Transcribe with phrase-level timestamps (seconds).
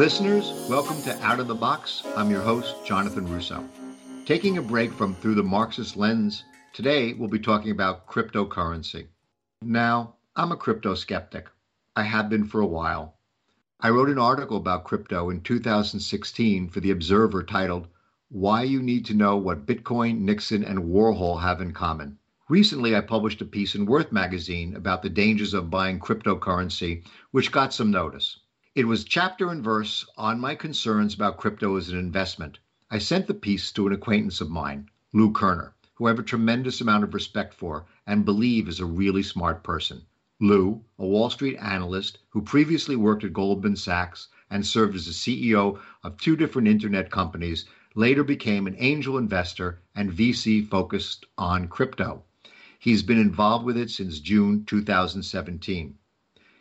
[0.00, 2.02] Listeners, welcome to Out of the Box.
[2.16, 3.68] I'm your host, Jonathan Russo.
[4.24, 9.08] Taking a break from Through the Marxist Lens, today we'll be talking about cryptocurrency.
[9.60, 11.48] Now, I'm a crypto skeptic.
[11.96, 13.16] I have been for a while.
[13.80, 17.88] I wrote an article about crypto in 2016 for The Observer titled,
[18.30, 22.16] Why You Need to Know What Bitcoin, Nixon, and Warhol Have in Common.
[22.50, 27.52] Recently, I published a piece in Worth magazine about the dangers of buying cryptocurrency, which
[27.52, 28.40] got some notice.
[28.74, 32.58] It was chapter and verse on my concerns about crypto as an investment.
[32.90, 36.24] I sent the piece to an acquaintance of mine, Lou Kerner, who I have a
[36.24, 40.02] tremendous amount of respect for and believe is a really smart person.
[40.40, 45.12] Lou, a Wall Street analyst who previously worked at Goldman Sachs and served as the
[45.12, 51.68] CEO of two different internet companies, later became an angel investor and VC focused on
[51.68, 52.24] crypto.
[52.82, 55.98] He's been involved with it since June 2017.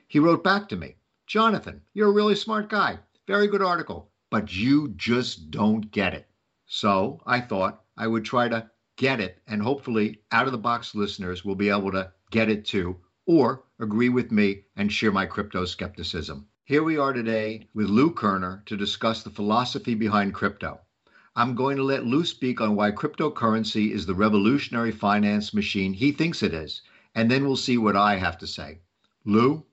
[0.06, 3.00] He wrote back to me Jonathan, you're a really smart guy.
[3.26, 6.28] Very good article, but you just don't get it.
[6.66, 10.94] So I thought I would try to get it, and hopefully, out of the box
[10.94, 15.26] listeners will be able to get it too or agree with me and share my
[15.26, 16.50] crypto skepticism.
[16.66, 20.82] Here we are today with Lou Kerner to discuss the philosophy behind crypto.
[21.40, 26.12] I'm going to let Lou speak on why cryptocurrency is the revolutionary finance machine he
[26.12, 26.82] thinks it is,
[27.16, 28.80] and then we'll see what I have to say.
[29.24, 29.64] Lou?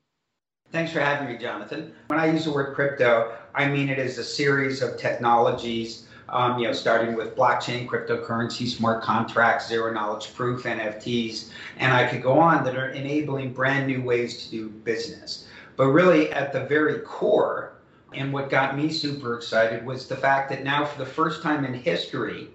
[0.71, 1.93] Thanks for having me, Jonathan.
[2.07, 6.57] When I use the word crypto, I mean it is a series of technologies um,
[6.59, 12.23] you know, starting with blockchain, cryptocurrency, smart contracts, zero knowledge proof, NFTs, and I could
[12.23, 15.47] go on that are enabling brand new ways to do business.
[15.77, 17.76] But really, at the very core,
[18.17, 21.65] and what got me super excited was the fact that now, for the first time
[21.65, 22.49] in history,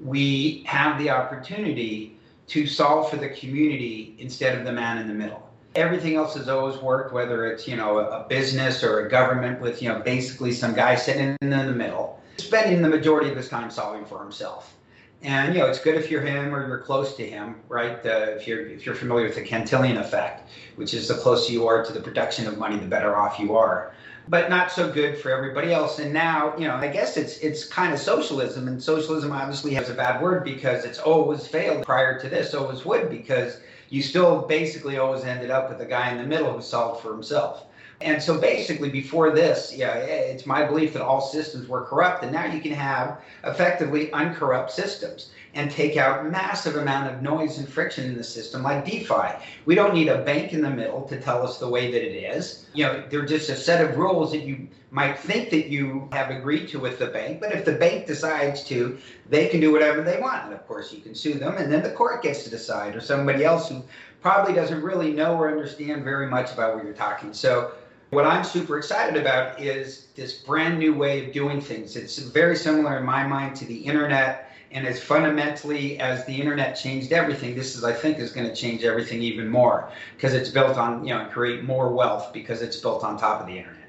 [0.00, 5.14] we have the opportunity to solve for the community instead of the man in the
[5.14, 5.48] middle.
[5.76, 9.82] Everything else has always worked, whether it's you know a business or a government with
[9.82, 13.70] you know basically some guy sitting in the middle spending the majority of his time
[13.70, 14.74] solving for himself.
[15.22, 18.04] And you know, it's good if you're him or you're close to him, right?
[18.04, 21.66] Uh, if you're if you're familiar with the Cantillon effect, which is the closer you
[21.66, 23.94] are to the production of money, the better off you are.
[24.26, 25.98] But not so good for everybody else.
[25.98, 29.90] And now, you know, I guess it's it's kind of socialism, and socialism obviously has
[29.90, 33.58] a bad word because it's always failed prior to this, always would, because
[33.90, 37.12] you still basically always ended up with a guy in the middle who solved for
[37.12, 37.66] himself.
[38.00, 42.32] And so basically, before this, yeah, it's my belief that all systems were corrupt, and
[42.32, 47.68] now you can have effectively uncorrupt systems and take out massive amount of noise and
[47.68, 49.36] friction in the system like DeFi.
[49.66, 52.16] We don't need a bank in the middle to tell us the way that it
[52.16, 52.66] is.
[52.74, 56.30] You know, they're just a set of rules that you might think that you have
[56.30, 58.98] agreed to with the bank, but if the bank decides to,
[59.28, 60.44] they can do whatever they want.
[60.44, 63.00] And of course, you can sue them, and then the court gets to decide, or
[63.00, 63.82] somebody else who
[64.20, 67.32] probably doesn't really know or understand very much about what you're talking.
[67.32, 67.72] So
[68.10, 71.96] what I'm super excited about is this brand new way of doing things.
[71.96, 74.43] It's very similar in my mind to the internet.
[74.74, 78.54] And as fundamentally as the internet changed everything, this is, I think, is going to
[78.54, 82.76] change everything even more because it's built on, you know, create more wealth because it's
[82.76, 83.88] built on top of the internet.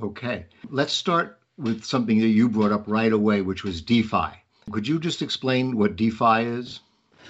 [0.00, 0.46] Okay.
[0.70, 4.28] Let's start with something that you brought up right away, which was DeFi.
[4.70, 6.78] Could you just explain what DeFi is?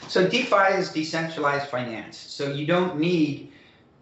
[0.09, 2.19] So, DeFi is decentralized finance.
[2.19, 3.51] So, you don't need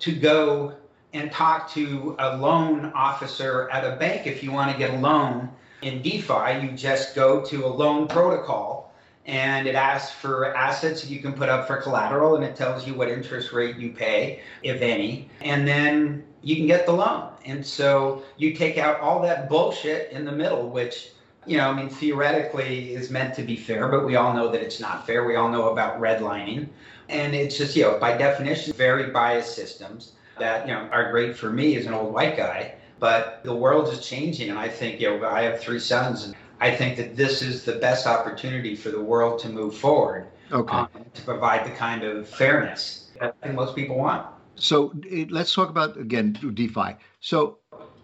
[0.00, 0.75] to go
[1.12, 4.99] and talk to a loan officer at a bank if you want to get a
[4.99, 5.50] loan.
[5.82, 8.93] In DeFi, you just go to a loan protocol
[9.26, 12.87] and it asks for assets that you can put up for collateral and it tells
[12.87, 17.28] you what interest rate you pay, if any, and then you can get the loan.
[17.44, 21.10] And so you take out all that bullshit in the middle, which
[21.47, 24.60] you know, I mean, theoretically is meant to be fair, but we all know that
[24.60, 25.25] it's not fair.
[25.25, 26.69] We all know about redlining.
[27.09, 31.37] And it's just, you know, by definition, very biased systems that you know are great
[31.37, 32.75] for me as an old white guy.
[33.02, 36.36] But the world is changing, and I think you know I have three sons, and
[36.60, 40.28] I think that this is the best opportunity for the world to move forward.
[40.52, 40.76] Okay.
[40.76, 44.24] Um, to provide the kind of fairness that most people want.
[44.54, 44.94] So
[45.30, 46.94] let's talk about again DeFi.
[47.19, 47.58] So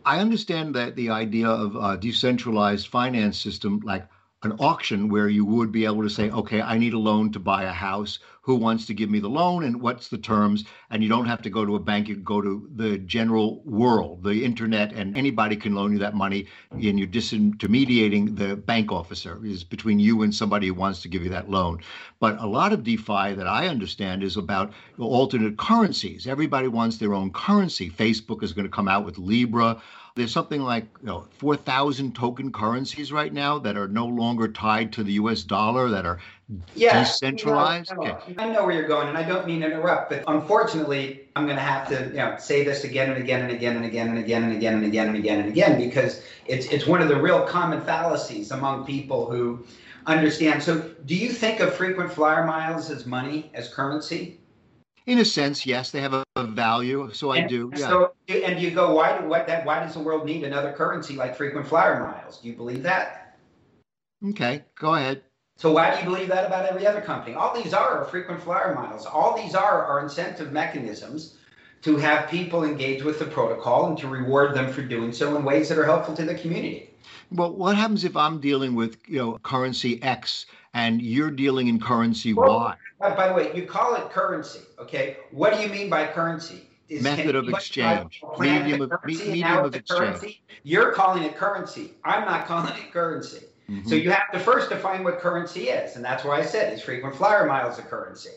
[0.05, 4.05] I understand that the idea of a decentralized finance system, like
[4.43, 7.39] an auction where you would be able to say, okay, I need a loan to
[7.39, 8.19] buy a house.
[8.49, 10.65] Who wants to give me the loan and what's the terms?
[10.89, 12.09] And you don't have to go to a bank.
[12.09, 16.15] You can go to the general world, the internet, and anybody can loan you that
[16.15, 16.47] money.
[16.71, 21.23] And you're disintermediating the bank officer is between you and somebody who wants to give
[21.23, 21.83] you that loan.
[22.21, 26.27] But a lot of DeFi that I understand is about alternate currencies.
[26.27, 27.91] Everybody wants their own currency.
[27.91, 29.83] Facebook is going to come out with Libra.
[30.15, 34.93] There's something like you know, 4,000 token currencies right now that are no longer tied
[34.95, 36.19] to the US dollar, that are
[36.75, 37.93] yeah, decentralized?
[37.95, 38.11] No, no.
[38.13, 38.35] Okay.
[38.39, 41.57] I know where you're going, and I don't mean to interrupt, but unfortunately, I'm going
[41.57, 44.19] to have to you know say this again and again and again and again and
[44.19, 47.21] again and again and again and again and again because it's it's one of the
[47.21, 49.65] real common fallacies among people who
[50.07, 50.63] understand.
[50.63, 54.41] So, do you think of frequent flyer miles as money, as currency?
[55.07, 57.11] In a sense, yes, they have a, a value.
[57.13, 57.71] So and, I do.
[57.75, 57.89] Yeah.
[57.89, 59.65] So, and you go, why do what that?
[59.65, 62.39] Why does the world need another currency like frequent flyer miles?
[62.39, 63.39] Do you believe that?
[64.31, 65.23] Okay, go ahead.
[65.59, 67.35] So why do you believe that about every other company?
[67.35, 69.05] All these are, frequent flyer miles.
[69.05, 71.35] All these are are incentive mechanisms
[71.83, 75.43] to have people engage with the protocol and to reward them for doing so in
[75.43, 76.91] ways that are helpful to the community.
[77.33, 81.81] Well, what happens if I'm dealing with you know currency X and you're dealing in
[81.81, 82.77] currency well, Y?
[83.01, 85.17] By the way, you call it currency, okay?
[85.33, 86.69] What do you mean by currency?
[86.89, 89.99] Is, Method of exchange, medium of, medium of exchange.
[89.99, 90.41] Currency?
[90.63, 91.95] You're calling it currency.
[92.05, 93.45] I'm not calling it currency.
[93.71, 93.89] Mm-hmm.
[93.89, 96.81] So you have to first define what currency is, and that's why I said is
[96.81, 98.31] frequent flyer miles a currency.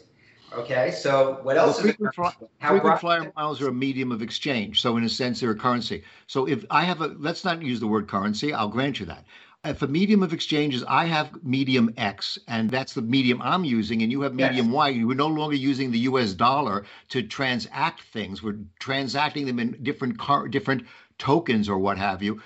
[0.54, 4.82] Okay, so what else well, frequent, fly, frequent flyer miles are a medium of exchange.
[4.82, 6.04] So in a sense, they're a currency.
[6.28, 8.54] So if I have a, let's not use the word currency.
[8.54, 9.24] I'll grant you that.
[9.64, 13.64] If a medium of exchange is I have medium X, and that's the medium I'm
[13.64, 14.76] using, and you have medium yes.
[14.76, 16.34] Y, we're no longer using the U.S.
[16.34, 18.44] dollar to transact things.
[18.44, 20.86] We're transacting them in different car, different
[21.18, 22.42] tokens or what have you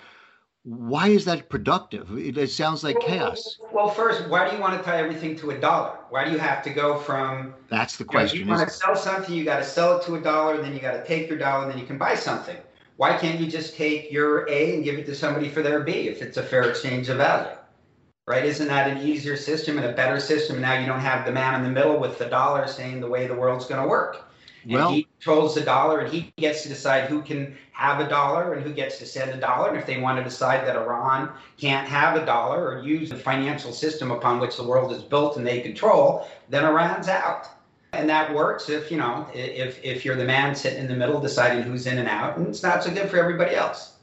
[0.66, 2.10] why is that productive?
[2.18, 3.60] It, sounds like well, chaos.
[3.72, 6.00] Well, first, why do you want to tie everything to a dollar?
[6.10, 7.54] Why do you have to go from?
[7.70, 8.40] That's the question.
[8.40, 10.56] You, know, you want to sell something, you got to sell it to a dollar,
[10.56, 12.58] and then you got to take your dollar, and then you can buy something.
[12.98, 16.08] Why can't you just take your A and give it to somebody for their B
[16.08, 17.56] if it's a fair exchange of value?
[18.26, 18.44] Right?
[18.44, 20.62] Isn't that an easier system and a better system?
[20.62, 23.28] Now you don't have the man in the middle with the dollar saying the way
[23.28, 24.26] the world's going to work
[24.66, 28.08] and well, he controls the dollar and he gets to decide who can have a
[28.08, 29.70] dollar and who gets to send a dollar.
[29.70, 33.16] And if they want to decide that iran can't have a dollar or use the
[33.16, 37.48] financial system upon which the world is built and they control then iran's out.
[37.94, 41.20] And that works if you know if if you're the man sitting in the middle
[41.20, 43.94] deciding who's in and out and it's not so good for everybody else.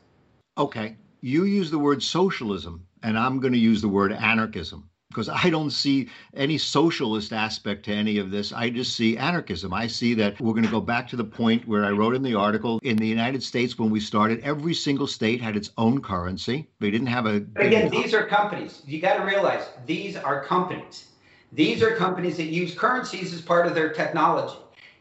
[0.58, 0.96] Okay.
[1.20, 5.50] You use the word socialism and i'm going to use the word anarchism because I
[5.50, 8.52] don't see any socialist aspect to any of this.
[8.52, 9.72] I just see anarchism.
[9.72, 12.22] I see that we're going to go back to the point where I wrote in
[12.22, 16.00] the article in the United States when we started, every single state had its own
[16.00, 16.68] currency.
[16.80, 17.40] They didn't have a.
[17.40, 18.82] But again, these are companies.
[18.86, 21.06] You got to realize these are companies.
[21.52, 24.56] These are companies that use currencies as part of their technology.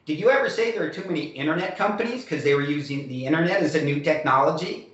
[0.05, 3.25] Did you ever say there are too many internet companies because they were using the
[3.25, 4.90] internet as a new technology?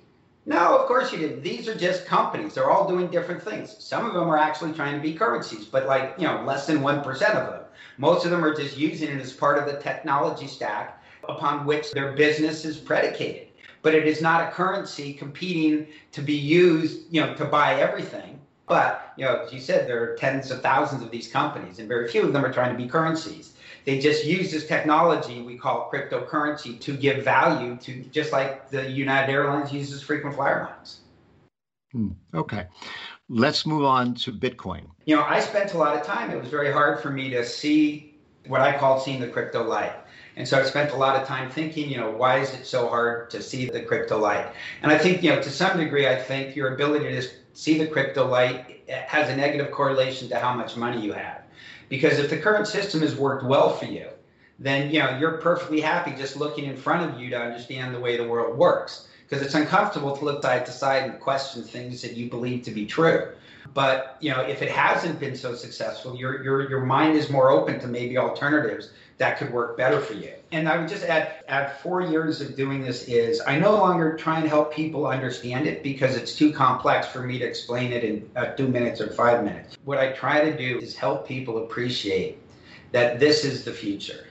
[0.48, 1.42] No, of course you didn't.
[1.42, 2.54] These are just companies.
[2.54, 3.76] They're all doing different things.
[3.80, 6.78] Some of them are actually trying to be currencies, but like, you know, less than
[6.78, 7.62] 1% of them.
[7.98, 11.90] Most of them are just using it as part of the technology stack upon which
[11.90, 13.48] their business is predicated.
[13.82, 18.40] But it is not a currency competing to be used, you know, to buy everything.
[18.66, 21.86] But, you know, as you said, there are tens of thousands of these companies, and
[21.86, 23.52] very few of them are trying to be currencies.
[23.84, 28.90] They just use this technology we call cryptocurrency to give value to just like the
[28.90, 31.00] United Airlines uses frequent flyer miles.
[31.92, 32.10] Hmm.
[32.34, 32.66] Okay.
[33.28, 34.86] Let's move on to Bitcoin.
[35.06, 36.30] You know, I spent a lot of time.
[36.30, 38.14] It was very hard for me to see
[38.46, 39.92] what I called seeing the crypto light.
[40.36, 42.88] And so I spent a lot of time thinking, you know, why is it so
[42.88, 44.46] hard to see the crypto light?
[44.82, 47.86] And I think, you know, to some degree, I think your ability to see the
[47.86, 51.42] crypto light has a negative correlation to how much money you have.
[51.88, 54.08] Because if the current system has worked well for you,
[54.58, 58.00] then you know you're perfectly happy just looking in front of you to understand the
[58.00, 59.08] way the world works.
[59.28, 62.70] Because it's uncomfortable to look side to side and question things that you believe to
[62.70, 63.28] be true.
[63.74, 67.50] But you know, if it hasn't been so successful, your your your mind is more
[67.50, 70.32] open to maybe alternatives that could work better for you.
[70.52, 74.16] And I would just add, at four years of doing this is I no longer
[74.16, 78.04] try and help people understand it because it's too complex for me to explain it
[78.04, 79.76] in uh, two minutes or five minutes.
[79.84, 82.38] What I try to do is help people appreciate
[82.92, 84.26] that this is the future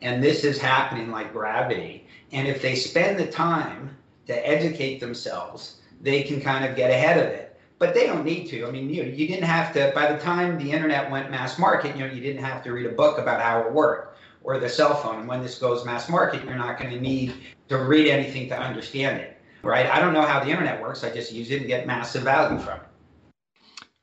[0.00, 2.08] and this is happening like gravity.
[2.32, 3.96] And if they spend the time
[4.26, 7.51] to educate themselves, they can kind of get ahead of it
[7.82, 8.64] but they don't need to.
[8.64, 9.90] I mean, you you didn't have to.
[9.92, 12.86] By the time the internet went mass market, you know, you didn't have to read
[12.86, 15.18] a book about how it worked or the cell phone.
[15.18, 17.34] And when this goes mass market, you're not going to need
[17.68, 19.86] to read anything to understand it, right?
[19.86, 21.02] I don't know how the internet works.
[21.02, 22.86] I just use it and get massive value from it.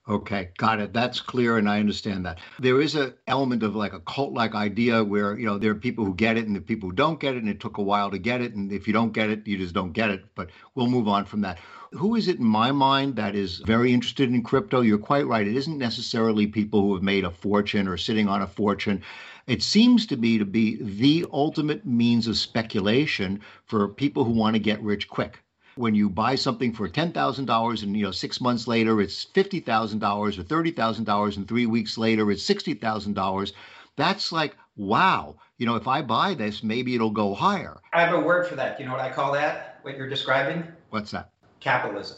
[0.10, 0.92] Okay, got it.
[0.92, 2.40] That's clear, and I understand that.
[2.60, 6.04] There is an element of like a cult-like idea where you know there are people
[6.04, 8.12] who get it and the people who don't get it, and it took a while
[8.12, 10.26] to get it, and if you don't get it, you just don't get it.
[10.36, 11.60] But we'll move on from that.
[11.94, 14.82] Who is it in my mind that is very interested in crypto?
[14.82, 15.48] You're quite right.
[15.48, 19.02] It isn't necessarily people who have made a fortune or sitting on a fortune.
[19.48, 24.54] It seems to me to be the ultimate means of speculation for people who want
[24.54, 25.42] to get rich quick.
[25.76, 30.44] when you buy something for $10,000 and you know 6 months later it's $50,000 or
[30.44, 33.52] $30,000 and 3 weeks later it's $60,000
[33.96, 38.14] that's like wow you know if i buy this maybe it'll go higher i have
[38.14, 41.32] a word for that you know what i call that what you're describing what's that
[41.60, 42.18] capitalism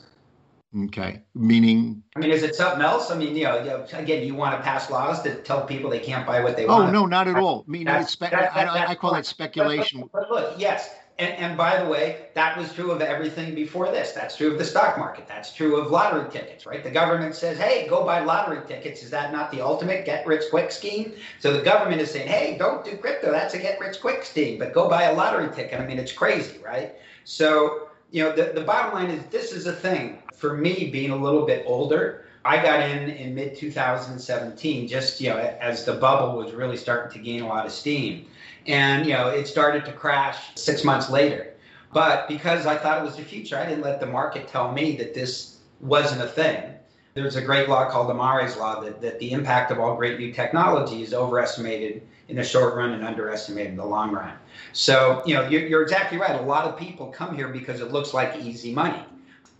[0.86, 2.02] Okay, meaning.
[2.16, 3.12] I mean, is it something else?
[3.12, 6.26] I mean, you know, again, you want to pass laws to tell people they can't
[6.26, 6.90] buy what they oh, want.
[6.90, 7.66] Oh no, not at all.
[7.68, 10.00] I mean, it's spe- that, that, I, I, call it speculation.
[10.14, 13.92] But, but, look, yes, and, and, by the way, that was true of everything before
[13.92, 14.14] this.
[14.14, 15.28] That's true of the stock market.
[15.28, 16.82] That's true of lottery tickets, right?
[16.82, 19.04] The government says, hey, go buy lottery tickets.
[19.04, 21.14] Is that not the ultimate get rich quick scheme?
[21.40, 23.30] So the government is saying, hey, don't do crypto.
[23.30, 25.82] That's a get rich quick scheme, but go buy a lottery ticket.
[25.82, 26.96] I mean, it's crazy, right?
[27.26, 31.12] So, you know, the, the bottom line is this is a thing for me, being
[31.12, 35.94] a little bit older, I got in in mid 2017, just you know, as the
[35.94, 38.26] bubble was really starting to gain a lot of steam,
[38.66, 41.54] and you know, it started to crash six months later.
[41.94, 44.96] But because I thought it was the future, I didn't let the market tell me
[44.96, 46.74] that this wasn't a thing.
[47.14, 50.32] There's a great law called Amara's law that, that the impact of all great new
[50.32, 54.34] technology is overestimated in the short run and underestimated in the long run.
[54.72, 56.40] So, you know, you're, you're exactly right.
[56.40, 59.04] A lot of people come here because it looks like easy money.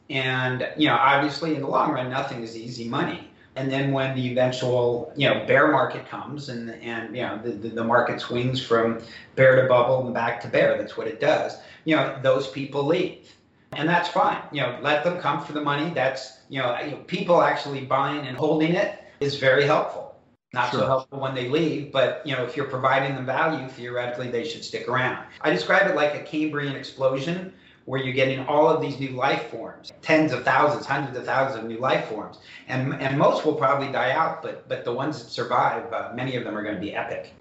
[0.10, 3.28] And, you know, obviously in the long run, nothing is easy money.
[3.58, 7.52] And then when the eventual, you know, bear market comes and, and you know, the,
[7.52, 9.02] the, the market swings from
[9.36, 12.86] bear to bubble and back to bear, that's what it does, you know, those people
[12.86, 13.34] leave.
[13.74, 14.42] And that's fine.
[14.52, 15.92] You know, let them come for the money.
[15.94, 20.16] That's, you know, people actually buying and holding it is very helpful.
[20.54, 20.82] Not sure.
[20.82, 24.44] so helpful when they leave, but you know, if you're providing them value, theoretically they
[24.44, 25.26] should stick around.
[25.40, 27.54] I describe it like a Cambrian explosion
[27.86, 31.64] where you're getting all of these new life forms, tens of thousands, hundreds of thousands
[31.64, 35.24] of new life forms, and and most will probably die out, but but the ones
[35.24, 37.34] that survive, uh, many of them are going to be epic.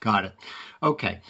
[0.00, 0.32] Got it.
[0.82, 1.20] Okay.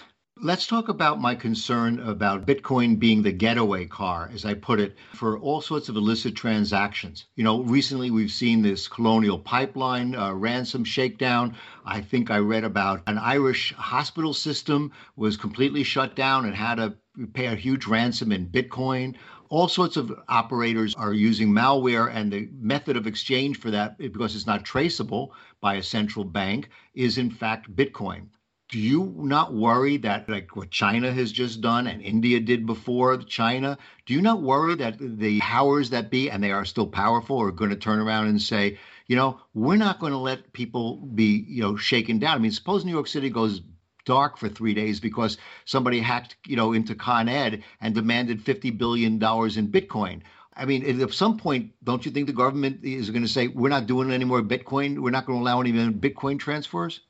[0.40, 4.96] Let's talk about my concern about Bitcoin being the getaway car, as I put it,
[5.12, 7.24] for all sorts of illicit transactions.
[7.34, 11.56] You know, recently we've seen this Colonial Pipeline uh, ransom shakedown.
[11.84, 16.76] I think I read about an Irish hospital system was completely shut down and had
[16.76, 16.94] to
[17.32, 19.16] pay a huge ransom in Bitcoin.
[19.48, 24.36] All sorts of operators are using malware, and the method of exchange for that, because
[24.36, 28.28] it's not traceable by a central bank, is in fact Bitcoin
[28.68, 33.16] do you not worry that like what China has just done and India did before
[33.16, 37.40] China, do you not worry that the powers that be, and they are still powerful,
[37.40, 40.96] are going to turn around and say, you know, we're not going to let people
[40.96, 42.36] be, you know, shaken down.
[42.36, 43.62] I mean, suppose New York City goes
[44.04, 48.70] dark for three days because somebody hacked, you know, into Con Ed and demanded fifty
[48.70, 50.20] billion dollars in Bitcoin.
[50.54, 53.68] I mean, at some point, don't you think the government is going to say we're
[53.68, 54.98] not doing any more Bitcoin?
[54.98, 57.00] We're not going to allow any more Bitcoin transfers?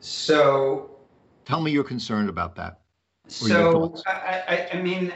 [0.00, 0.90] So,
[1.44, 2.80] tell me you're concerned about that.
[3.28, 5.12] So, I, I, I, mean,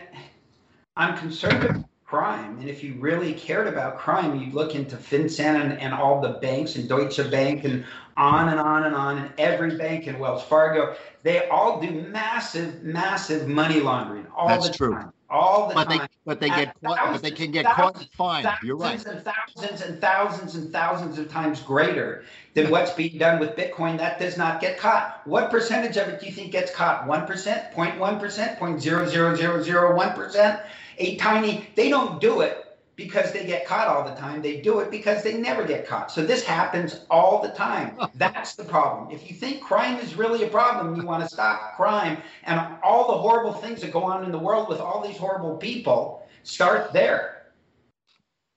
[0.97, 5.61] I'm concerned about crime, and if you really cared about crime, you'd look into FinCEN
[5.61, 7.85] and, and all the banks and Deutsche Bank and
[8.17, 10.97] on and on and on, and every bank and Wells Fargo.
[11.23, 14.93] They all do massive, massive money laundering all That's the true.
[14.95, 15.99] time all the but time.
[15.99, 18.47] They, but they get caught, but they can get caught fine.
[18.63, 19.05] You're right.
[19.07, 23.99] And thousands and thousands and thousands of times greater than what's being done with Bitcoin.
[23.99, 25.27] That does not get caught.
[25.27, 27.07] What percentage of it do you think gets caught?
[27.07, 30.61] One percent, 0.1 percent, 0.00001 percent.
[30.99, 31.69] A tiny.
[31.77, 34.43] They don't do it because they get caught all the time.
[34.43, 36.11] They do it because they never get caught.
[36.11, 37.97] So this happens all the time.
[38.15, 39.15] That's the problem.
[39.15, 43.09] If you think crime is really a problem, you want to stop crime and all
[43.09, 46.93] the horrible things that go on in the world with all these horrible people, start
[46.93, 47.53] there.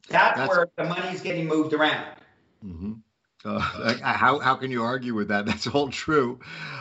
[0.09, 2.15] That's, That's where the money is getting moved around.
[2.65, 2.93] Mm-hmm.
[3.45, 3.59] Uh,
[4.01, 5.45] how, how can you argue with that?
[5.45, 6.39] That's all true.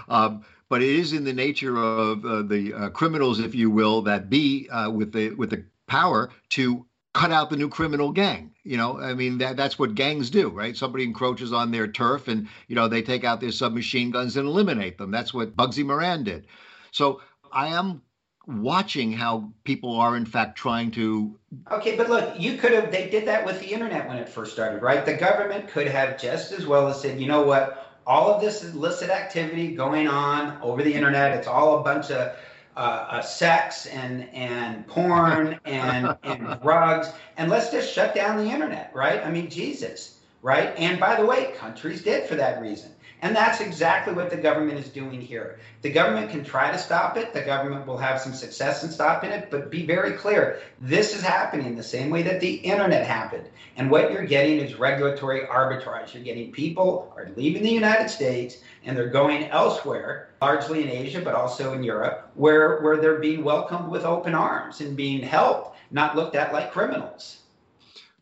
[0.09, 4.02] Um, but it is in the nature of uh, the uh, criminals, if you will,
[4.02, 8.52] that be uh, with the with the power to cut out the new criminal gang.
[8.64, 10.76] You know, I mean that that's what gangs do, right?
[10.76, 14.47] Somebody encroaches on their turf and you know they take out their submachine guns and
[14.47, 15.11] eliminate them.
[15.11, 16.47] That's what Bugsy Moran did.
[16.90, 18.02] So I am
[18.47, 21.38] watching how people are in fact trying to
[21.71, 24.52] okay but look you could have they did that with the internet when it first
[24.52, 28.35] started right the government could have just as well as said you know what all
[28.35, 32.35] of this illicit activity going on over the internet it's all a bunch of
[32.76, 38.90] uh, sex and and porn and and drugs, and let's just shut down the internet,
[38.94, 39.24] right?
[39.24, 40.75] I mean, Jesus, right?
[40.76, 42.90] And by the way, countries did for that reason.
[43.22, 45.61] And that's exactly what the government is doing here.
[45.82, 47.32] The government can try to stop it.
[47.32, 51.22] The government will have some success in stopping it, but be very clear this is
[51.22, 53.49] happening the same way that the internet happened.
[53.76, 56.14] And what you're getting is regulatory arbitrage.
[56.14, 61.20] You're getting people are leaving the United States and they're going elsewhere, largely in Asia,
[61.20, 65.76] but also in Europe, where, where they're being welcomed with open arms and being helped,
[65.92, 67.41] not looked at like criminals.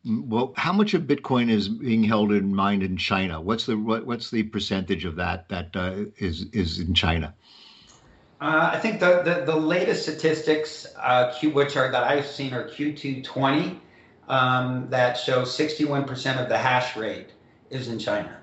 [0.05, 3.41] Well, how much of Bitcoin is being held in mind in China?
[3.41, 7.35] What's the what, what's the percentage of that that uh, is is in China?
[8.41, 12.55] Uh, I think the, the, the latest statistics, uh, Q, which are that I've seen,
[12.55, 13.79] are Q220,
[14.29, 17.33] um, that show 61% of the hash rate
[17.69, 18.39] is in China.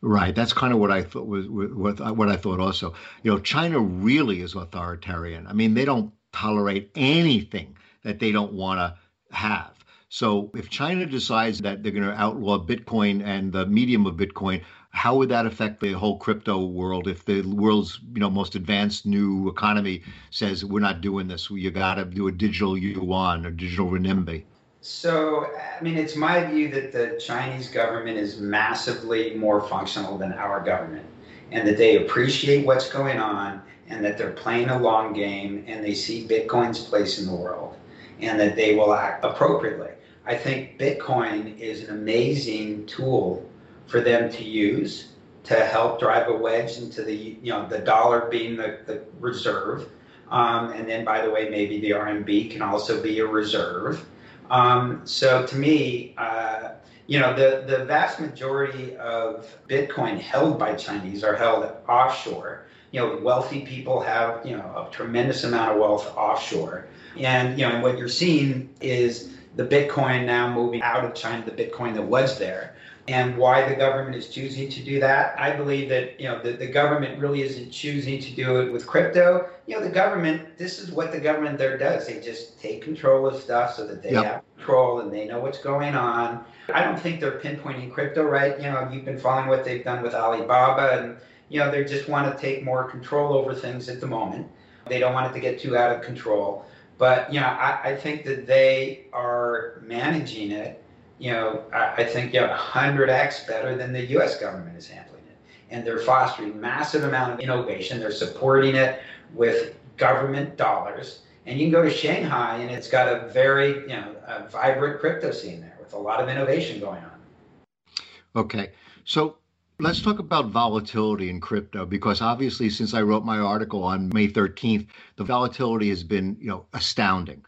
[0.00, 0.34] Right.
[0.34, 2.94] That's kind of what I thought was what, what I thought also.
[3.22, 5.46] You know, China really is authoritarian.
[5.46, 9.72] I mean, they don't tolerate anything that they don't want to have.
[10.14, 14.62] So if China decides that they're going to outlaw Bitcoin and the medium of Bitcoin,
[14.90, 19.06] how would that affect the whole crypto world if the world's you know most advanced
[19.06, 21.50] new economy says we're not doing this.
[21.50, 24.44] You got to do a digital yuan or digital renminbi
[24.82, 25.46] so
[25.78, 30.58] i mean it's my view that the chinese government is massively more functional than our
[30.60, 31.06] government
[31.52, 35.84] and that they appreciate what's going on and that they're playing a long game and
[35.84, 37.76] they see bitcoin's place in the world
[38.20, 39.88] and that they will act appropriately
[40.26, 43.48] I think Bitcoin is an amazing tool
[43.86, 45.08] for them to use
[45.44, 49.88] to help drive a wedge into the you know the dollar being the, the reserve.
[50.30, 54.06] Um, and then, by the way, maybe the RMB can also be a reserve.
[54.50, 56.70] Um, so to me, uh,
[57.06, 62.64] you know, the, the vast majority of Bitcoin held by Chinese are held offshore.
[62.92, 66.86] You know, wealthy people have, you know, a tremendous amount of wealth offshore.
[67.18, 71.44] And, you know, and what you're seeing is the Bitcoin now moving out of China,
[71.44, 72.76] the Bitcoin that was there.
[73.08, 76.52] And why the government is choosing to do that, I believe that you know the,
[76.52, 79.48] the government really isn't choosing to do it with crypto.
[79.66, 82.06] You know, the government, this is what the government there does.
[82.06, 84.24] They just take control of stuff so that they yep.
[84.24, 86.44] have control and they know what's going on.
[86.72, 88.56] I don't think they're pinpointing crypto right.
[88.58, 91.16] You know, you've been following what they've done with Alibaba and
[91.48, 94.46] you know, they just want to take more control over things at the moment.
[94.86, 96.64] They don't want it to get too out of control.
[97.02, 100.84] But you know, I, I think that they are managing it.
[101.18, 104.38] You know, I, I think you know, 100x better than the U.S.
[104.38, 105.36] government is handling it,
[105.70, 107.98] and they're fostering massive amount of innovation.
[107.98, 109.00] They're supporting it
[109.34, 111.22] with government dollars.
[111.44, 115.00] And you can go to Shanghai, and it's got a very you know a vibrant
[115.00, 118.04] crypto scene there with a lot of innovation going on.
[118.36, 118.70] Okay,
[119.02, 119.38] so
[119.78, 124.26] Let's talk about volatility in crypto because obviously, since I wrote my article on May
[124.26, 127.44] 13th, the volatility has been, you know, astounding.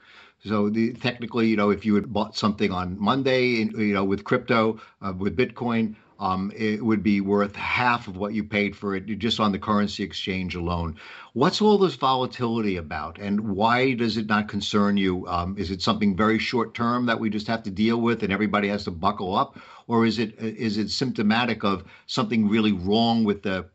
[0.47, 4.25] So the, technically, you know, if you had bought something on Monday, you know, with
[4.25, 8.95] crypto, uh, with Bitcoin, um, it would be worth half of what you paid for
[8.95, 10.97] it just on the currency exchange alone.
[11.33, 15.27] What's all this volatility about, and why does it not concern you?
[15.29, 18.33] Um, is it something very short term that we just have to deal with, and
[18.33, 23.25] everybody has to buckle up, or is it is it symptomatic of something really wrong
[23.25, 23.67] with the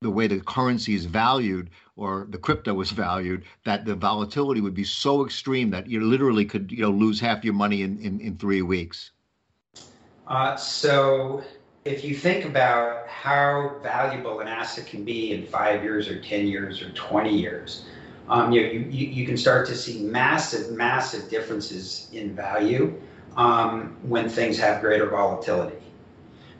[0.00, 4.74] the way the currency is valued or the crypto is valued that the volatility would
[4.74, 8.20] be so extreme that you literally could you know lose half your money in in,
[8.20, 9.10] in three weeks?
[10.26, 11.42] Uh, so
[11.84, 16.48] if you think about how valuable an asset can be in five years or 10
[16.48, 17.84] years or 20 years,
[18.28, 23.00] um, you, you, you can start to see massive, massive differences in value
[23.36, 25.76] um, when things have greater volatility,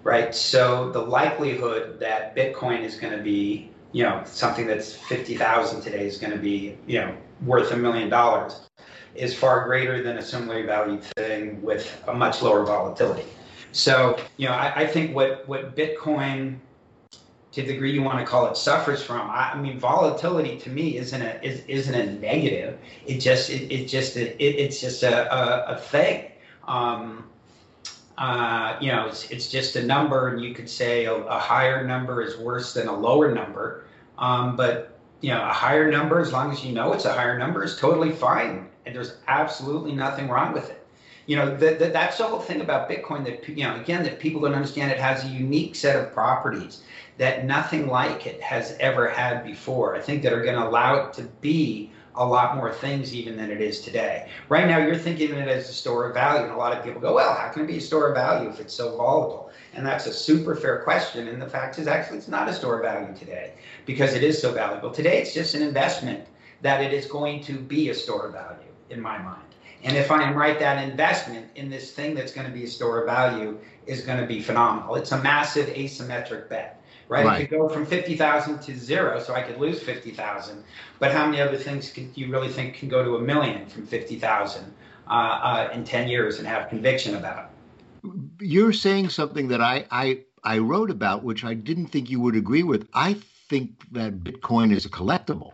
[0.02, 0.34] right?
[0.34, 6.06] So the likelihood that Bitcoin is going to be, you know, something that's 50,000 today
[6.06, 8.60] is going to be, you know, worth a million dollars
[9.14, 13.24] is far greater than a similarly valued thing with a much lower volatility.
[13.72, 16.58] So, you know, I, I think what, what Bitcoin,
[17.52, 20.98] to the degree you want to call it, suffers from, I, mean, volatility to me
[20.98, 22.78] isn't a, is, isn't a negative.
[23.06, 26.32] It just, it, it just, it, it's just a, a, a thing.
[26.66, 27.24] Um,
[28.18, 31.86] uh, you know, it's, it's just a number, and you could say a, a higher
[31.86, 33.84] number is worse than a lower number.
[34.18, 37.38] Um, but you know, a higher number, as long as you know it's a higher
[37.38, 40.86] number, is totally fine, and there's absolutely nothing wrong with it
[41.26, 44.20] you know, the, the, that's the whole thing about Bitcoin that, you know, again, that
[44.20, 44.92] people don't understand.
[44.92, 46.82] It has a unique set of properties
[47.18, 49.96] that nothing like it has ever had before.
[49.96, 53.36] I think that are going to allow it to be a lot more things even
[53.36, 54.28] than it is today.
[54.48, 56.84] Right now, you're thinking of it as a store of value, and a lot of
[56.84, 59.50] people go, well, how can it be a store of value if it's so volatile?
[59.74, 61.28] And that's a super fair question.
[61.28, 63.52] And the fact is, actually, it's not a store of value today
[63.84, 64.90] because it is so valuable.
[64.90, 66.26] Today, it's just an investment
[66.62, 69.42] that it is going to be a store of value, in my mind.
[69.84, 72.68] And if I am right, that investment in this thing that's going to be a
[72.68, 74.96] store of value is going to be phenomenal.
[74.96, 76.82] It's a massive asymmetric bet.
[77.08, 77.24] Right?
[77.24, 77.40] Right.
[77.40, 80.62] It could go from 50,000 to zero, so I could lose 50,000.
[80.98, 83.86] But how many other things do you really think can go to a million from
[83.86, 84.64] 50,000
[85.08, 87.50] uh, uh, in 10 years and have conviction about?
[88.40, 92.36] You're saying something that I, I I wrote about, which I didn't think you would
[92.36, 92.88] agree with.
[92.94, 93.14] I
[93.48, 95.52] think that Bitcoin is a collectible.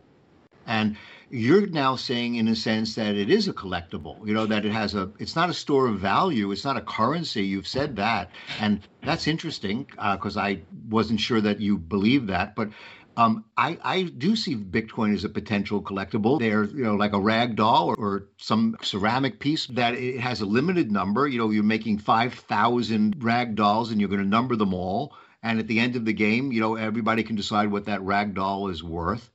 [0.66, 0.96] And
[1.32, 4.72] you're now saying in a sense that it is a collectible you know that it
[4.72, 8.30] has a it's not a store of value it's not a currency you've said that
[8.60, 12.68] and that's interesting because uh, i wasn't sure that you believe that but
[13.14, 16.38] um, I, I do see Bitcoin as a potential collectible.
[16.38, 20.40] They're, you know, like a rag doll or, or some ceramic piece that it has
[20.40, 21.28] a limited number.
[21.28, 25.14] You know, you're making 5,000 rag dolls and you're going to number them all.
[25.42, 28.34] And at the end of the game, you know, everybody can decide what that rag
[28.34, 29.30] doll is worth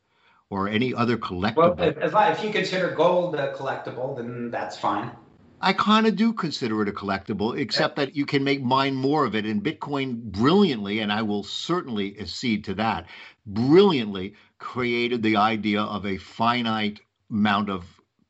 [0.50, 1.78] or any other collectible.
[1.78, 5.12] Well, if, if you consider gold a collectible, then that's fine.
[5.60, 9.26] I kind of do consider it a collectible, except that you can make mine more
[9.26, 9.46] of it.
[9.46, 13.08] And Bitcoin brilliantly, and I will certainly accede to that,
[13.46, 17.00] brilliantly created the idea of a finite
[17.32, 17.86] amount of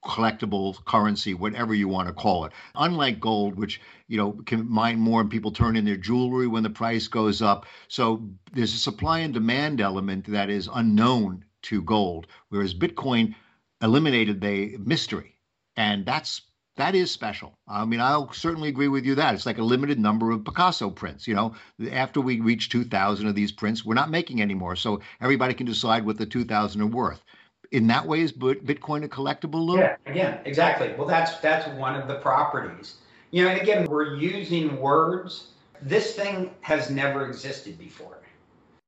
[0.05, 2.53] collectible currency, whatever you want to call it.
[2.75, 6.63] Unlike gold, which you know can mine more and people turn in their jewelry when
[6.63, 7.65] the price goes up.
[7.89, 13.35] So there's a supply and demand element that is unknown to gold, whereas Bitcoin
[13.81, 15.35] eliminated the mystery,
[15.75, 16.41] and that's
[16.77, 17.57] that is special.
[17.67, 20.91] I mean, I'll certainly agree with you that it's like a limited number of Picasso
[20.91, 21.27] prints.
[21.27, 21.55] You know,
[21.91, 26.05] after we reach 2,000 of these prints, we're not making anymore, so everybody can decide
[26.05, 27.23] what the 2,000 are worth.
[27.71, 29.79] In that way, is Bitcoin a collectible, Lou?
[29.79, 30.93] Yeah, again, exactly.
[30.97, 32.95] Well, that's that's one of the properties.
[33.31, 35.47] You know, and again, we're using words.
[35.81, 38.17] This thing has never existed before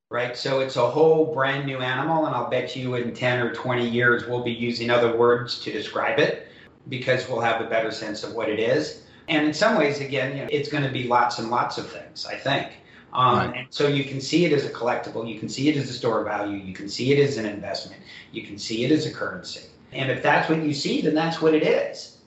[0.10, 0.36] right?
[0.36, 3.88] So it's a whole brand new animal, and I'll bet you in 10 or 20
[3.88, 6.48] years we'll be using other words to describe it
[6.88, 9.04] because we'll have a better sense of what it is.
[9.28, 11.92] And in some ways, again, you know, it's going to be lots and lots of
[11.92, 12.72] things, I think.
[13.14, 13.58] Um, right.
[13.58, 15.94] And so you can see it as a collectible, you can see it as a
[15.94, 19.06] store of value, you can see it as an investment, you can see it as
[19.06, 19.68] a currency.
[19.92, 22.18] And if that's what you see, then that's what it is.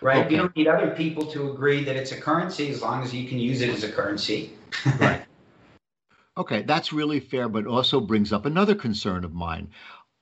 [0.00, 0.24] Right?
[0.24, 0.34] Okay.
[0.34, 3.26] You don't need other people to agree that it's a currency as long as you
[3.26, 4.52] can use it as a currency.
[5.00, 5.23] right.
[6.36, 9.70] Okay, that's really fair, but also brings up another concern of mine,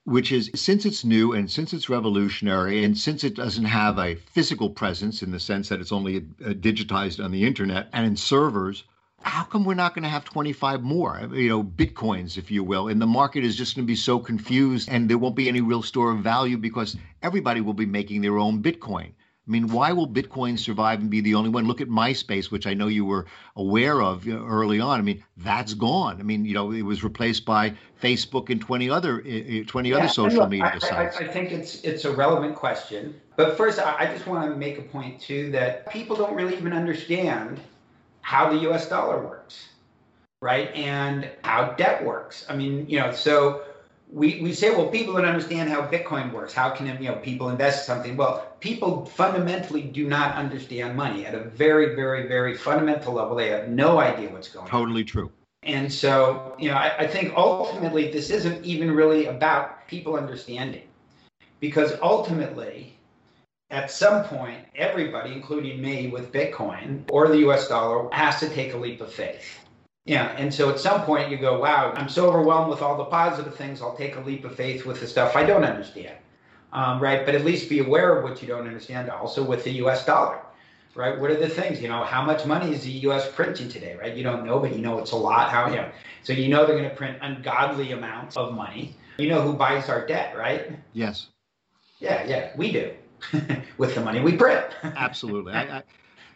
[0.05, 4.16] which is since it's new and since it's revolutionary and since it doesn't have a
[4.16, 8.14] physical presence in the sense that it's only uh, digitized on the internet and in
[8.14, 8.85] servers,
[9.22, 12.88] how come we're not going to have 25 more, you know, bitcoins, if you will?
[12.88, 15.62] And the market is just going to be so confused and there won't be any
[15.62, 19.12] real store of value because everybody will be making their own bitcoin.
[19.46, 21.66] I mean, why will Bitcoin survive and be the only one?
[21.66, 23.26] Look at MySpace, which I know you were
[23.57, 25.00] aware of early on.
[25.00, 26.20] I mean, that's gone.
[26.20, 29.88] I mean, you know, it was replaced by Facebook and 20 other eh, eh, 20
[29.88, 31.16] yeah, other social look, media I, sites.
[31.16, 33.20] I, I, think it's it's a relevant question.
[33.35, 36.57] But first, I, I just want to make a point too that people don't really
[36.57, 37.61] even understand
[38.20, 38.88] how the U.S.
[38.88, 39.70] dollar works,
[40.40, 40.72] right?
[40.72, 42.46] And how debt works.
[42.48, 43.64] I mean, you know, so
[44.12, 46.53] we, we say, well, people don't understand how Bitcoin works.
[46.53, 48.16] How can you know people invest something?
[48.16, 53.35] Well, people fundamentally do not understand money at a very, very, very fundamental level.
[53.37, 54.87] They have no idea what's going totally on.
[54.88, 55.33] Totally true.
[55.62, 60.88] And so, you know, I, I think ultimately this isn't even really about people understanding,
[61.61, 62.98] because ultimately,
[63.70, 67.68] at some point, everybody, including me, with Bitcoin or the U.S.
[67.68, 69.62] dollar, has to take a leap of faith
[70.04, 73.04] yeah, and so at some point you go, wow, I'm so overwhelmed with all the
[73.04, 76.16] positive things, I'll take a leap of faith with the stuff I don't understand.
[76.72, 77.24] Um, right?
[77.24, 80.40] But at least be aware of what you don't understand also with the US dollar,
[80.94, 81.20] right?
[81.20, 84.16] What are the things, you know, how much money is the US printing today, right?
[84.16, 85.50] You don't know, but you know it's a lot.
[85.50, 85.88] How, you know,
[86.22, 88.96] so you know they're going to print ungodly amounts of money.
[89.18, 90.72] You know who buys our debt, right?
[90.94, 91.28] Yes.
[92.00, 92.92] Yeah, yeah, we do
[93.78, 94.64] with the money we print.
[94.82, 95.52] Absolutely.
[95.52, 95.82] I, I,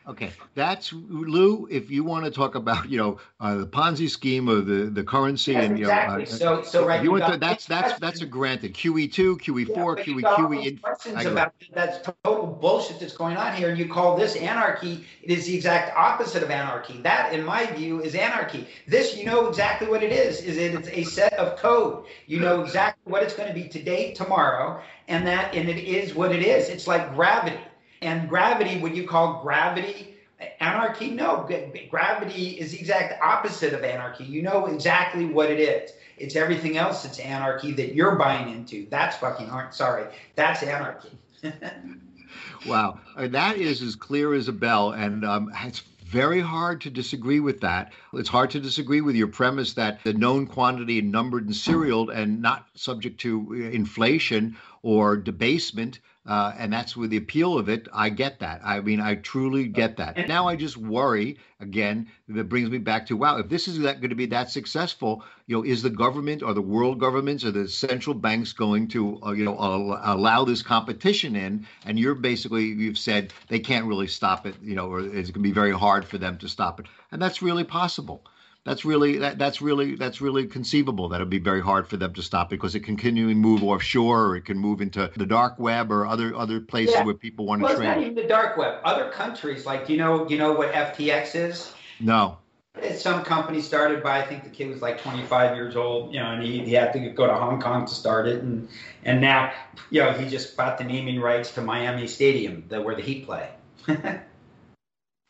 [0.09, 1.67] Okay, that's Lou.
[1.69, 5.03] If you want to talk about, you know, uh, the Ponzi scheme or the, the
[5.03, 6.25] currency yes, and you exactly.
[6.25, 7.03] know, uh, so so right.
[7.03, 8.75] You want to, that's that's that's a granted.
[8.75, 10.81] QE two, QE four, QE QE.
[10.81, 15.05] Questions about that's total bullshit that's going on here, and you call this anarchy.
[15.25, 17.01] It is the exact opposite of anarchy.
[17.01, 18.69] That, in my view, is anarchy.
[18.87, 20.41] This, you know exactly what it is.
[20.41, 20.75] Is it?
[20.77, 22.05] It's a set of code.
[22.29, 26.15] You know exactly what it's going to be today, tomorrow, and that, and it is
[26.15, 26.69] what it is.
[26.69, 27.59] It's like gravity
[28.03, 30.15] and gravity, would you call gravity
[30.61, 31.11] anarchy?
[31.11, 31.49] No,
[31.91, 34.25] gravity is the exact opposite of anarchy.
[34.25, 35.93] You know exactly what it is.
[36.19, 38.87] It's everything else that's anarchy that you're buying into.
[38.91, 39.75] That's fucking hard.
[39.75, 41.11] Sorry, that's anarchy.
[42.67, 46.91] wow, uh, that is as clear as a bell, and um, it's very hard to
[46.91, 47.93] disagree with that.
[48.15, 52.41] It's hard to disagree with your premise that the known quantity numbered and serial and
[52.41, 57.89] not subject to uh, inflation or debasement uh, and that's with the appeal of it.
[57.93, 58.61] I get that.
[58.65, 60.29] I mean, I truly get that.
[60.29, 62.09] Now I just worry again.
[62.29, 63.39] That brings me back to wow.
[63.39, 66.53] If this is that going to be that successful, you know, is the government or
[66.53, 69.57] the world governments or the central banks going to uh, you know
[70.03, 71.67] allow this competition in?
[71.85, 74.57] And you're basically you've said they can't really stop it.
[74.63, 77.23] You know, or it's going to be very hard for them to stop it, and
[77.23, 78.25] that's really possible
[78.67, 82.13] that's really that, that's really that's really conceivable that it'd be very hard for them
[82.13, 85.59] to stop because it can continually move offshore or it can move into the dark
[85.59, 87.05] web or other other places yeah.
[87.05, 87.87] where people want well, to trade.
[87.87, 88.81] Well, not even the dark web.
[88.85, 91.73] Other countries, like you know, you know what FTX is.
[92.01, 92.39] No.
[92.83, 96.21] It's some company started by I think the kid was like 25 years old, you
[96.21, 98.69] know, and he, he had to go to Hong Kong to start it, and
[99.05, 99.53] and now,
[99.91, 103.25] you know, he just bought the naming rights to Miami Stadium, the, where the Heat
[103.25, 103.49] play.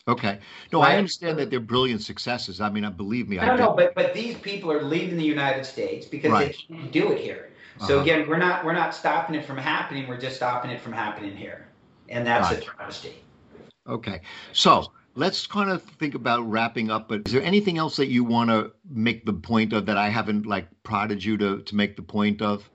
[0.08, 0.38] Okay.
[0.72, 0.92] No, right?
[0.94, 2.60] I understand that they're brilliant successes.
[2.60, 3.38] I mean, uh, believe me.
[3.38, 6.56] I don't know, but but these people are leaving the United States because right.
[6.68, 7.50] they can't do it here.
[7.80, 8.02] So uh-huh.
[8.02, 10.06] again, we're not we're not stopping it from happening.
[10.06, 11.66] We're just stopping it from happening here,
[12.08, 12.58] and that's right.
[12.58, 13.14] a travesty.
[13.88, 14.20] Okay,
[14.52, 17.08] so let's kind of think about wrapping up.
[17.08, 20.08] But is there anything else that you want to make the point of that I
[20.08, 22.70] haven't like prodded you to to make the point of?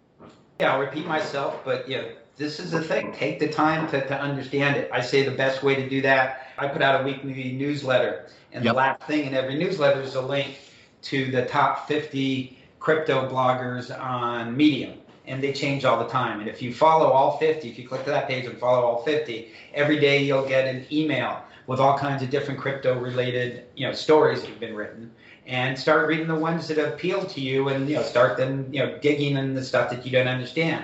[0.60, 2.04] Yeah, I'll repeat myself, but yeah,
[2.38, 3.14] this is the thing.
[3.14, 4.90] Take the time to, to understand it.
[4.92, 6.51] I say the best way to do that.
[6.58, 8.74] I put out a weekly newsletter, and yep.
[8.74, 10.60] the last thing in every newsletter is a link
[11.04, 14.98] to the top 50 crypto bloggers on Medium.
[15.28, 16.40] And they change all the time.
[16.40, 19.04] And if you follow all 50, if you click to that page and follow all
[19.04, 23.88] 50, every day you'll get an email with all kinds of different crypto related you
[23.88, 25.12] know stories that have been written
[25.46, 28.80] and start reading the ones that appeal to you and you know start then you
[28.80, 30.84] know digging in the stuff that you don't understand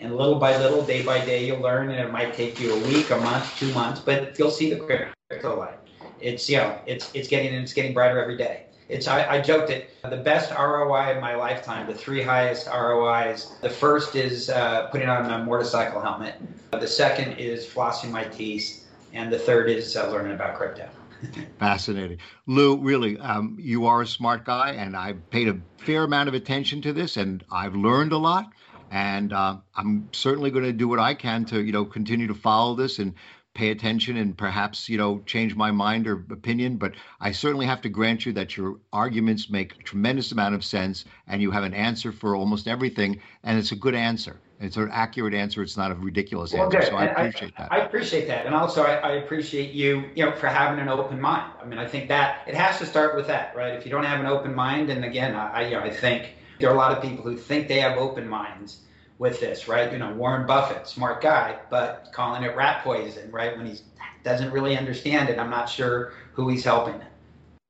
[0.00, 2.78] and little by little, day by day, you'll learn, and it might take you a
[2.88, 5.78] week, a month, two months, but you'll see the crypto light.
[6.20, 8.66] It's you know, it's it's getting it's getting brighter every day.
[8.88, 13.52] It's I, I joked that the best ROI of my lifetime, the three highest ROIs.
[13.60, 16.34] The first is uh, putting on a motorcycle helmet.
[16.70, 20.88] The second is flossing my teeth, and the third is uh, learning about crypto.
[21.58, 22.18] Fascinating.
[22.46, 26.34] Lou, really, um, you are a smart guy, and I've paid a fair amount of
[26.34, 28.50] attention to this, and I've learned a lot
[28.90, 32.34] and uh, I'm certainly going to do what I can to you know continue to
[32.34, 33.14] follow this and
[33.54, 36.76] pay attention and perhaps you know change my mind or opinion.
[36.76, 40.64] But i certainly have to grant you that your arguments make a tremendous amount of
[40.64, 43.20] sense and you have an answer for almost everything.
[43.42, 44.40] And it's a good answer.
[44.60, 45.62] It's an accurate answer.
[45.62, 46.78] It's not a ridiculous well, answer.
[46.78, 46.88] Good.
[46.88, 47.72] so i appreciate I, that.
[47.72, 48.46] I appreciate that.
[48.46, 51.52] And also I, I, appreciate you you know for having an open mind.
[51.60, 53.74] I mean i think that it has to start with that right?
[53.74, 56.70] If you don't have an open mind and again i, you know, I think there
[56.70, 58.82] are a lot of people who think they have open minds
[59.18, 59.92] with this, right?
[59.92, 63.56] You know, Warren Buffett, smart guy, but calling it rat poison, right?
[63.56, 63.78] When he
[64.24, 67.00] doesn't really understand it, I'm not sure who he's helping.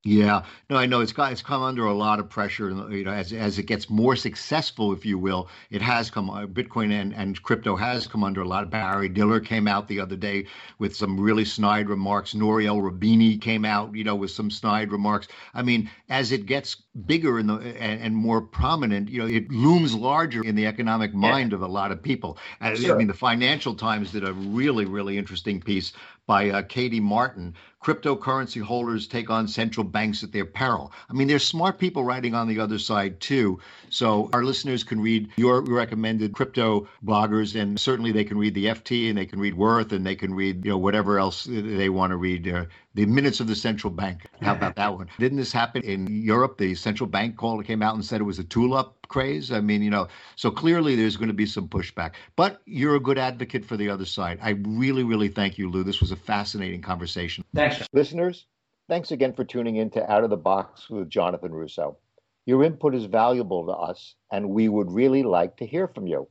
[0.08, 2.70] Yeah, no, I know it's got it's come under a lot of pressure.
[2.70, 6.30] You know, as as it gets more successful, if you will, it has come.
[6.30, 8.62] Uh, Bitcoin and, and crypto has come under a lot.
[8.62, 10.46] of Barry Diller came out the other day
[10.78, 12.34] with some really snide remarks.
[12.34, 15.28] Nouriel Roubini came out, you know, with some snide remarks.
[15.52, 19.50] I mean, as it gets bigger in the and, and more prominent, you know, it
[19.50, 21.56] looms larger in the economic mind yeah.
[21.56, 22.38] of a lot of people.
[22.76, 22.94] Sure.
[22.94, 25.92] I mean, the Financial Times did a really really interesting piece
[26.26, 27.54] by uh, Katie Martin.
[27.82, 30.92] Cryptocurrency holders take on central banks at their peril.
[31.08, 33.60] I mean, there's smart people writing on the other side too.
[33.88, 38.66] So our listeners can read your recommended crypto bloggers, and certainly they can read the
[38.66, 41.88] FT and they can read Worth and they can read you know whatever else they
[41.88, 42.48] want to read.
[42.48, 42.64] Uh,
[42.94, 44.26] the minutes of the central bank.
[44.42, 45.08] How about that one?
[45.20, 46.58] Didn't this happen in Europe?
[46.58, 49.50] The central bank called came out and said it was a tulip craze.
[49.50, 52.12] I mean, you know, so clearly there's going to be some pushback.
[52.36, 54.38] But you're a good advocate for the other side.
[54.42, 55.82] I really, really thank you, Lou.
[55.82, 57.44] This was a fascinating conversation.
[57.54, 58.46] Thanks, listeners.
[58.88, 61.98] Thanks again for tuning in to Out of the Box with Jonathan Russo.
[62.46, 66.28] Your input is valuable to us, and we would really like to hear from you.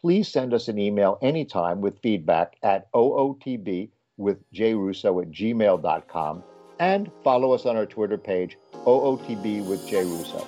[0.00, 6.44] Please send us an email anytime with feedback at OOTB with jrusso at gmail.com
[6.78, 10.46] and follow us on our Twitter page, OOTB with jrusso.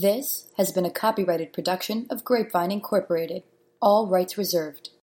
[0.00, 3.42] This has been a copyrighted production of Grapevine Incorporated,
[3.82, 4.90] all rights reserved.